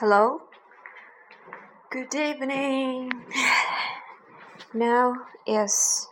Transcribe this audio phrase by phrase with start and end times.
[0.00, 0.40] Hello.
[1.90, 3.12] Good evening.
[4.72, 5.14] Now
[5.46, 6.08] is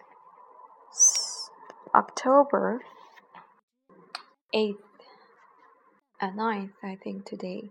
[1.94, 2.82] October
[4.54, 4.74] 8th
[6.20, 7.70] and 9th, I think, today.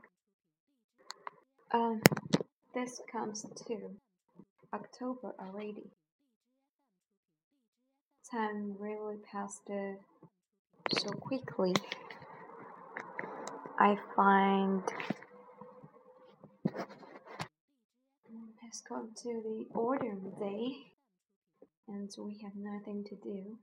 [1.71, 2.02] Um,
[2.73, 3.77] this comes to
[4.73, 5.91] October already.
[8.31, 10.02] Time really passed uh,
[10.97, 11.75] so quickly.
[13.77, 14.81] I find
[18.68, 20.76] has come to the autumn day
[21.88, 23.57] and we have nothing to do.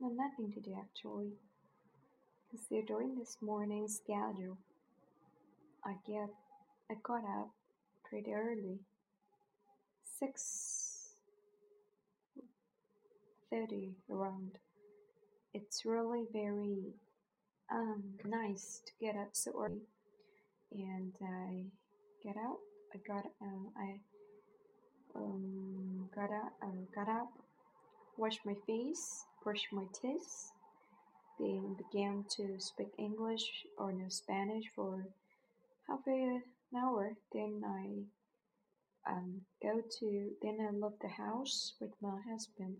[0.00, 1.32] No, nothing to do actually.
[2.50, 4.58] Considering this morning's schedule,
[5.84, 6.28] I get
[6.90, 7.50] I got up
[8.08, 8.80] pretty early.
[10.18, 11.14] Six
[13.50, 14.58] thirty around.
[15.54, 16.92] It's really very
[17.72, 19.86] um nice to get up so early
[20.72, 21.64] and I
[22.22, 22.58] get out
[22.94, 23.98] I got um, I
[25.14, 27.32] um, got up, uh, got up,
[28.16, 30.52] washed my face, brushed my teeth,
[31.38, 35.06] then began to speak English or no Spanish for
[35.86, 36.42] half an
[36.76, 37.12] hour.
[37.32, 42.76] Then I um, go to then I left the house with my husband.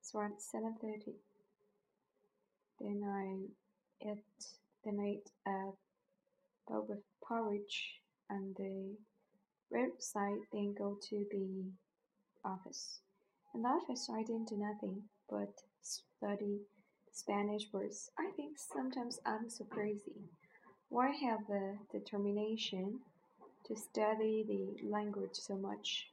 [0.00, 1.16] It's around seven thirty.
[2.80, 4.18] Then I ate
[4.84, 5.70] then I ate a
[6.68, 8.96] bowl of porridge and the
[9.72, 11.64] website, then go to the
[12.44, 13.00] office.
[13.54, 16.60] In the office, I didn't do nothing but study
[17.12, 18.10] Spanish words.
[18.18, 20.22] I think sometimes I'm so crazy.
[20.88, 23.00] Why have the determination
[23.66, 26.08] to study the language so much?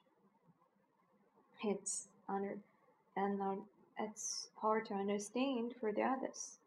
[1.63, 2.57] It's under
[3.15, 3.55] and uh,
[3.99, 6.57] it's hard to understand for the others.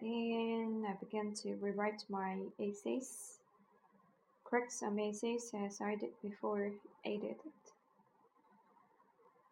[0.00, 3.38] Then I began to rewrite my essays
[4.44, 6.70] correct some essays as I did before
[7.04, 7.64] I did it.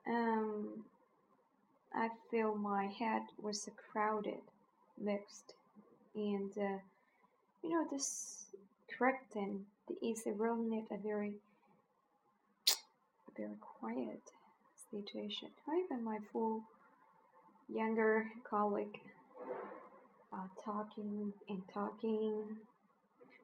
[0.06, 0.84] Um,
[1.94, 4.40] I feel my head was crowded,
[5.00, 5.54] mixed,
[6.14, 6.78] and uh,
[7.62, 8.46] you know this
[8.98, 11.34] correcting the essay really need a very,
[12.68, 14.22] a very quiet
[14.90, 15.48] situation.
[15.68, 16.62] Even my full
[17.68, 18.98] younger colleague
[20.32, 22.44] uh, talking and talking.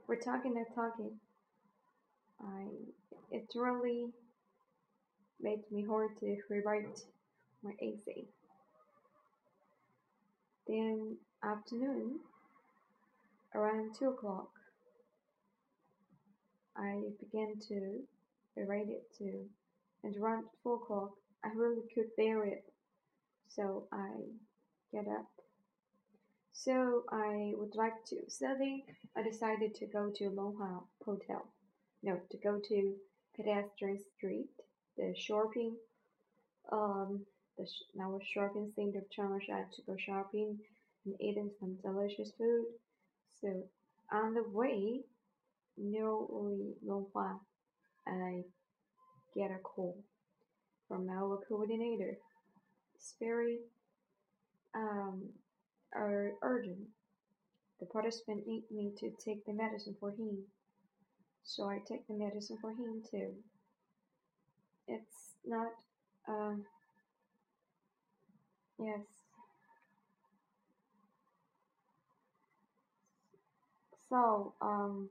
[0.06, 1.10] We're talking and talking
[2.40, 2.66] I
[3.30, 4.06] it really
[5.40, 7.02] made me hard to rewrite
[7.62, 8.24] my essay.
[10.66, 12.20] Then afternoon,
[13.54, 14.50] around two o'clock,
[16.76, 18.02] I began to
[18.56, 19.46] rewrite it too,
[20.04, 21.12] and around four o'clock,
[21.44, 22.64] I really could bear it,
[23.48, 24.10] so I
[24.92, 25.28] get up.
[26.52, 28.84] So I would like to study.
[29.16, 31.46] I decided to go to Longhua Hotel
[32.02, 32.94] no, to go to
[33.36, 34.48] pedestrian street,
[34.96, 35.74] the shopping,
[36.72, 37.20] um,
[37.56, 37.66] the
[38.00, 40.58] our shopping center Changsha to go shopping
[41.04, 42.66] and eating some delicious food.
[43.40, 43.64] So
[44.12, 45.00] on the way,
[45.76, 47.38] nearly Longhua,
[48.06, 48.42] I
[49.34, 49.96] get a call
[50.88, 52.16] from our coordinator.
[52.94, 53.58] It's very
[54.74, 55.28] um,
[55.94, 56.78] urgent.
[57.80, 60.38] The participant need me to take the medicine for him.
[61.48, 63.34] So I take the medicine for him too.
[64.88, 65.72] It's not,
[66.26, 66.64] um,
[68.78, 69.00] yes.
[74.08, 75.10] So, um,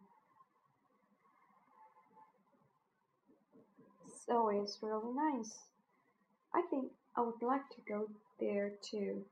[4.25, 5.59] so it's really nice.
[6.53, 8.09] I think I would like to go
[8.39, 9.25] there too.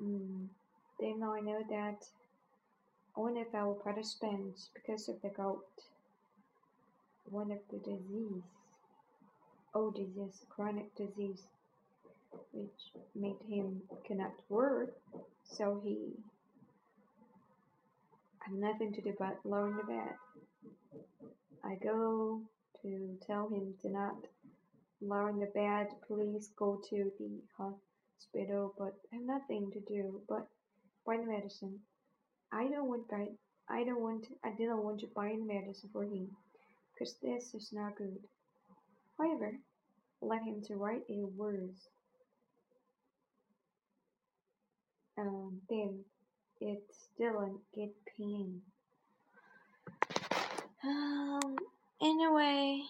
[0.00, 0.48] Mm,
[1.00, 2.06] then I know that
[3.16, 5.64] one of our participants, because of the gout,
[7.30, 8.42] one of the disease,
[9.74, 11.42] old disease, chronic disease,
[12.52, 14.94] which made him cannot work,
[15.44, 16.12] so he
[18.40, 19.38] had nothing to do but
[19.78, 20.14] the bed.
[21.64, 22.42] I go
[22.82, 24.26] to tell him to not
[25.00, 30.46] in the bed, please go to the hospital, but I have nothing to do but
[31.06, 31.80] buy the medicine.
[32.52, 33.28] I don't want buy
[33.68, 36.28] I don't want I didn't want to buy medicine for him
[36.92, 38.18] because this is not good.
[39.18, 39.52] However,
[40.20, 41.88] let him to write a words.
[45.18, 46.00] Um, then
[46.60, 48.60] it still get pain.
[50.84, 51.56] Um,
[52.00, 52.82] anyway,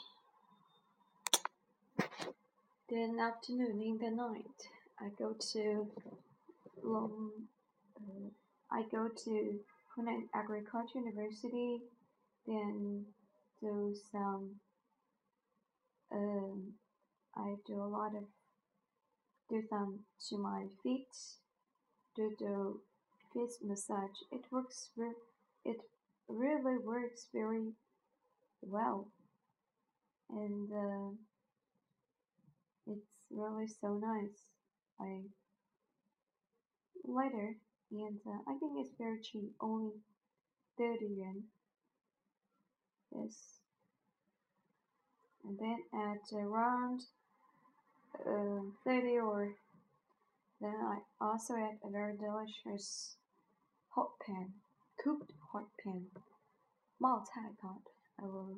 [2.91, 4.69] then afternoon in the night,
[5.00, 5.88] I go to
[6.82, 7.31] long.
[7.97, 8.31] Uh,
[8.76, 9.58] I go to
[9.99, 11.81] I'm agriculture university,
[12.46, 13.06] then
[13.62, 14.56] do some
[16.12, 16.75] um,
[17.34, 18.25] I do a lot of
[19.49, 21.08] do some to my feet,
[22.14, 22.75] do the
[23.32, 24.19] feet massage.
[24.31, 24.90] It works
[25.64, 25.79] it
[26.29, 27.72] really works very
[28.61, 29.08] well,
[30.29, 31.11] and uh,
[32.87, 34.50] it's really so nice.
[35.00, 35.22] I
[37.05, 37.56] later
[37.90, 39.92] and uh, I think it's very cheap, only
[40.78, 41.44] 30 yuan.
[43.14, 43.60] Yes.
[45.44, 47.02] And then at around
[48.26, 49.54] uh, 30 or
[50.60, 53.16] then I also add a very delicious
[53.90, 54.54] hot pan,
[55.02, 56.06] cooked hot pan,
[56.98, 57.82] 冒菜 pot,
[58.22, 58.56] our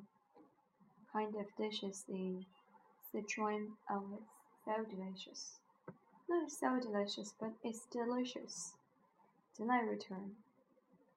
[1.13, 2.45] kind of dishes the
[3.13, 4.21] Sichuan it's
[4.65, 5.57] so delicious.
[6.29, 8.75] Not so delicious, but it's delicious.
[9.59, 10.33] Then I return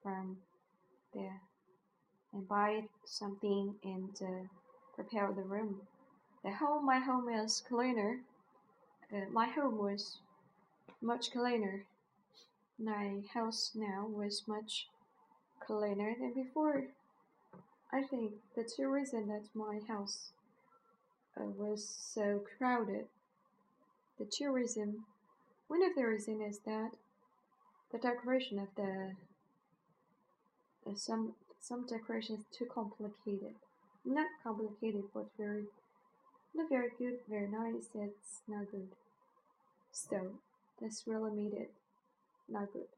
[0.02, 0.38] from
[1.14, 1.40] there
[2.32, 4.48] and buy something and uh,
[4.94, 5.80] prepare the room.
[6.42, 8.20] The home, my home is cleaner.
[9.12, 10.18] Uh, my home was
[11.00, 11.84] much cleaner.
[12.78, 14.88] My house now was much
[15.60, 16.84] cleaner than before.
[17.92, 20.30] I think the two reasons that my house
[21.38, 23.06] uh, was so crowded.
[24.18, 24.52] The two
[25.68, 26.90] one of the reasons is that
[27.92, 29.12] the decoration of the
[30.96, 33.54] some some is too complicated.
[34.04, 35.64] Not complicated, but very
[36.54, 37.88] not very good, very nice.
[37.94, 38.88] It's not good.
[39.92, 40.32] So
[40.80, 41.70] this really made it
[42.48, 42.88] not good.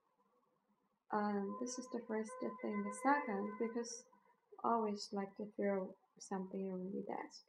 [1.13, 2.85] Um, this is the first thing.
[2.85, 4.05] The second, because
[4.65, 5.89] I always like to throw
[6.19, 7.43] something on the desk.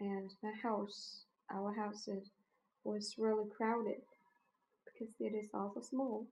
[0.00, 2.30] And my house, our house, is,
[2.84, 4.02] was really crowded
[5.02, 6.26] because it is also small.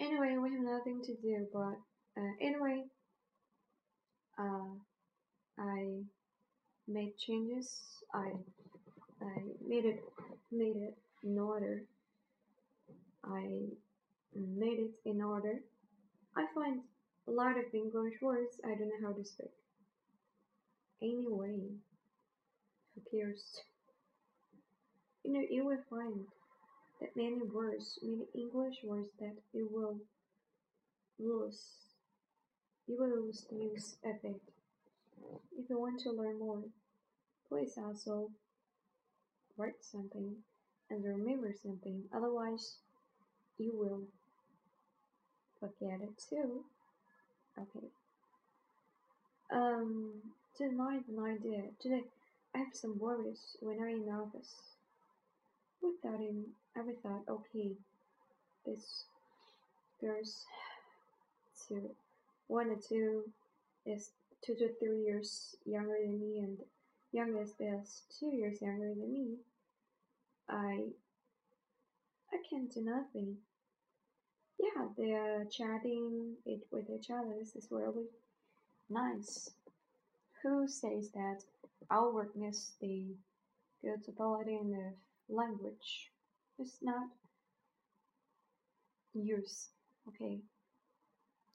[0.00, 1.76] Anyway, we have nothing to do, but
[2.20, 2.82] uh, anyway,
[4.38, 4.74] uh,
[5.58, 6.02] I
[6.88, 7.80] made changes.
[8.12, 8.32] I
[9.22, 9.34] I
[9.66, 10.00] made it
[10.50, 11.82] made it in order.
[13.24, 13.68] I
[14.34, 15.60] made it in order.
[16.36, 16.80] I find
[17.28, 19.54] a lot of English words I don't know how to speak.
[21.00, 21.60] Anyway,
[22.94, 23.62] who cares?
[25.24, 26.26] You know, you will find
[27.00, 29.96] that many words, many English words that you will
[31.18, 31.60] lose.
[32.86, 34.40] You will lose the use of it.
[35.58, 36.62] If you want to learn more,
[37.48, 38.30] please also
[39.56, 40.36] write something
[40.90, 42.02] and remember something.
[42.14, 42.76] Otherwise,
[43.56, 44.02] you will
[45.58, 46.64] forget it too.
[47.58, 47.86] Okay.
[49.50, 50.12] Um,
[50.56, 51.62] tonight, an idea.
[51.80, 52.02] Today,
[52.54, 54.73] I have some worries when I'm in office
[55.84, 56.46] without him,
[56.76, 57.72] I thought, okay,
[58.66, 59.04] this
[60.00, 60.44] girl's
[61.68, 61.90] two,
[62.48, 63.24] one or two
[63.86, 64.10] is
[64.44, 66.58] two to three years younger than me, and
[67.12, 69.36] youngest is two years younger than me.
[70.48, 70.88] I
[72.32, 73.36] I can't do nothing.
[74.58, 77.34] Yeah, they're chatting it with each other.
[77.38, 78.06] This is really
[78.90, 79.50] nice.
[80.42, 81.42] Who says that
[81.90, 83.14] outwardness the
[83.82, 84.92] good ability in the
[85.28, 86.10] language
[86.58, 87.08] is not
[89.14, 89.68] use.
[90.08, 90.40] Okay.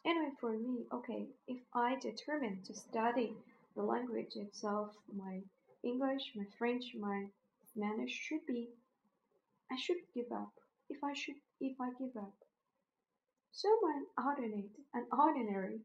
[0.05, 3.33] Anyway, for me, okay, if I determine to study
[3.75, 5.41] the language itself, my
[5.83, 7.25] English, my French, my
[7.71, 8.69] Spanish should be,
[9.71, 10.51] I should give up.
[10.89, 12.33] If I should, if I give up,
[13.51, 15.81] someone ordinate and ordinary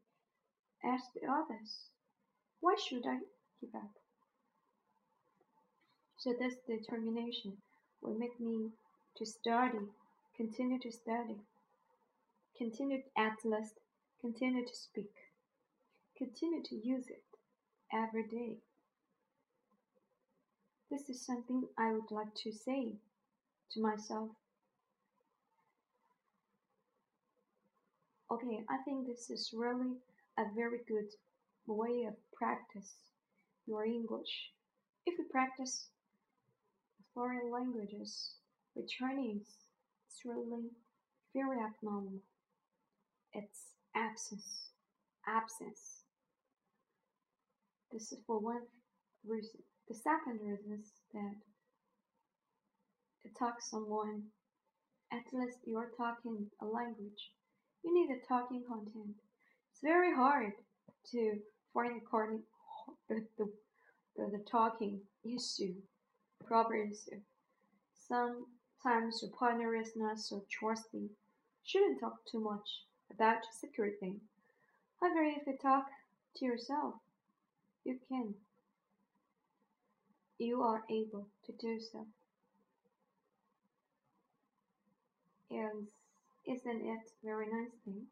[0.83, 1.89] as the others,
[2.61, 3.19] why should I
[3.61, 3.91] give up?
[6.17, 7.57] So this determination
[8.05, 8.69] will make me
[9.17, 9.79] to study,
[10.37, 11.37] continue to study,
[12.57, 13.73] continue at least,
[14.21, 15.11] continue to speak,
[16.17, 17.23] continue to use it
[17.93, 18.57] every day.
[20.91, 22.93] This is something I would like to say
[23.71, 24.29] to myself.
[28.31, 29.97] Okay, I think this is really
[30.37, 31.09] a very good
[31.67, 32.93] way of practice
[33.65, 34.51] your English.
[35.05, 35.87] If you practice
[37.15, 38.35] foreign languages
[38.75, 39.47] with Chinese,
[40.11, 40.67] is really
[41.33, 42.19] very abnormal.
[43.33, 44.71] It's absence,
[45.25, 46.03] absence.
[47.91, 48.67] This is for one
[49.25, 49.61] reason.
[49.87, 51.35] The second reason is that
[53.23, 54.23] to talk someone,
[55.11, 57.31] at least you're talking a language,
[57.83, 59.15] you need a talking content.
[59.71, 60.51] It's very hard
[61.11, 61.33] to
[61.73, 62.01] find
[63.09, 63.45] the, the,
[64.17, 65.75] the, the talking issue
[66.75, 67.21] issue.
[68.07, 71.09] Sometimes your partner is not so trusty.
[71.63, 73.41] shouldn't talk too much about
[73.99, 74.21] thing.
[74.99, 75.85] However, if you talk
[76.37, 76.95] to yourself,
[77.83, 78.35] you can.
[80.37, 82.07] You are able to do so.
[85.49, 85.87] And
[86.45, 88.07] isn't it very nice thing?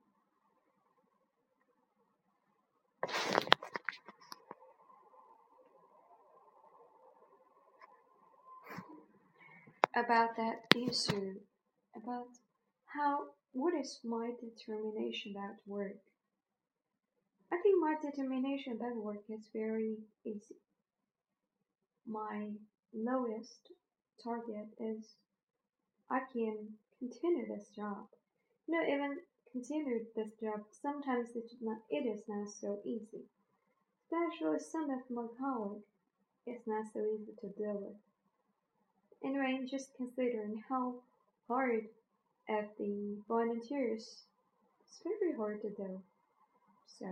[9.96, 11.36] About that issue,
[11.96, 12.28] about
[12.86, 16.02] how what is my determination about work?
[17.52, 20.58] I think my determination about work is very easy.
[22.08, 22.50] My
[22.92, 23.70] lowest
[24.24, 25.16] target is
[26.10, 28.08] I can continue this job.
[28.68, 29.20] You know, even
[29.52, 33.30] continue this job, sometimes it is not, it is not so easy.
[34.02, 35.86] Especially some of my colleagues,
[36.48, 38.13] it's not so easy to deal with.
[39.24, 40.96] Anyway, just considering how
[41.48, 41.86] hard
[42.50, 44.24] at the volunteers,
[44.82, 46.02] it's very hard to do.
[47.00, 47.08] So,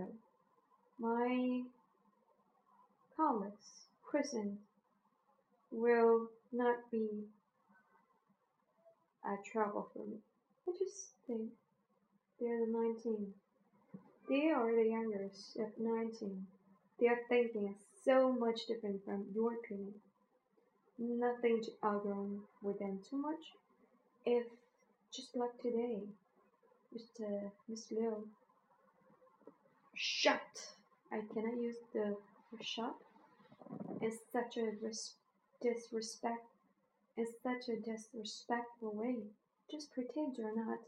[0.98, 1.62] my
[3.16, 4.58] colleagues present
[5.70, 7.08] will not be
[9.24, 10.18] a trouble for me.
[10.68, 11.50] I just think
[12.38, 13.32] they're the 19.
[14.28, 16.46] They are the youngest of 19.
[17.00, 19.94] Their thinking is so much different from your opinion.
[21.02, 23.44] Nothing to argue with them too much.
[24.24, 24.46] If
[25.12, 26.02] just like today,
[26.94, 27.50] Mr.
[27.68, 28.28] Miss Liu
[29.94, 30.74] shut.
[31.12, 32.16] I cannot use the
[32.62, 32.94] shut.
[34.02, 35.16] in such a res-
[35.62, 36.46] disrespect
[37.16, 39.16] in such a disrespectful way.
[39.70, 40.80] Just pretend you're not.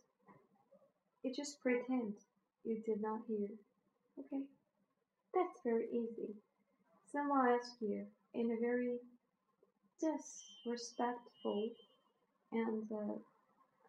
[1.24, 2.14] You just pretend
[2.64, 3.48] you did not hear.
[4.18, 4.44] Okay?
[5.34, 6.34] That's very easy.
[7.12, 8.98] Someone asks you in a very
[10.00, 11.70] disrespectful
[12.52, 13.14] and uh,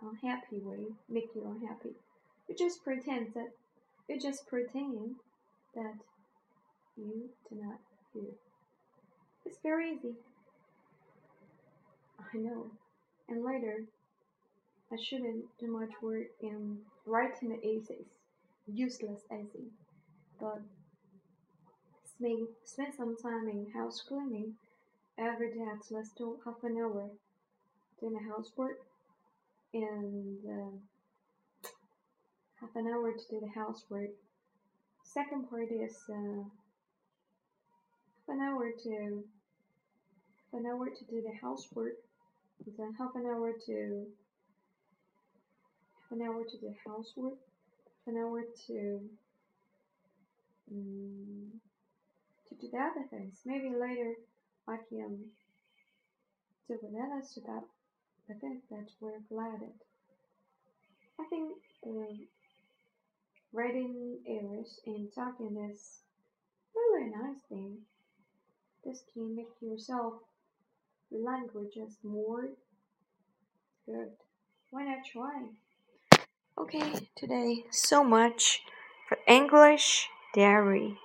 [0.02, 1.96] unhappy way, make you unhappy.
[2.48, 3.50] You just pretend that
[4.08, 5.16] you just pretend
[5.74, 5.96] that
[6.96, 7.80] you do not
[8.14, 8.32] hear.
[9.46, 10.16] It's very easy.
[12.20, 12.72] I know.
[13.28, 13.86] And later,
[14.92, 18.06] I shouldn't do much work in writing the essays,
[18.68, 19.66] useless essay,
[20.40, 20.62] but
[22.06, 24.54] spend, spend some time in house cleaning
[25.18, 27.10] every day at least half an hour
[28.00, 28.80] doing the housework
[29.74, 31.70] and uh,
[32.60, 34.10] half an hour to do the housework.
[35.04, 36.44] Second part is uh,
[38.28, 39.24] half an hour to
[40.52, 41.96] half an hour to do the housework,
[42.66, 44.06] and then half an hour to
[45.94, 47.38] half an hour to do the housework,
[48.06, 49.00] half an hour to
[50.72, 51.52] um,
[52.50, 53.40] to do the other things.
[53.46, 54.16] Maybe later
[54.68, 55.26] I can
[56.68, 57.64] do with others about
[58.30, 59.62] I think that we're glad.
[61.20, 61.54] I think
[61.86, 62.28] um,
[63.54, 66.00] writing errors and talking is
[66.76, 67.78] really a nice thing.
[68.84, 70.14] This can make yourself
[71.12, 72.50] languages more
[73.86, 74.10] good.
[74.72, 75.44] Why not try?
[76.58, 78.62] Okay, today so much
[79.08, 80.98] for English Diary.